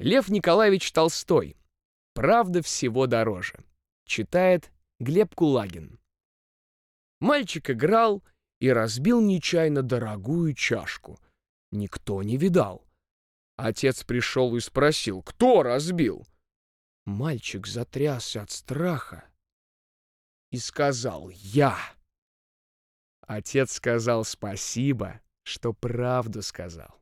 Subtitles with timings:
[0.00, 1.58] Лев Николаевич Толстой.
[2.14, 3.62] Правда всего дороже.
[4.06, 6.00] Читает Глеб Кулагин.
[7.20, 8.24] Мальчик играл
[8.60, 11.20] и разбил нечаянно дорогую чашку.
[11.70, 12.86] Никто не видал.
[13.56, 16.26] Отец пришел и спросил, кто разбил?
[17.04, 19.28] Мальчик затрясся от страха
[20.50, 21.76] и сказал «Я».
[23.20, 26.99] Отец сказал спасибо, что правду сказал.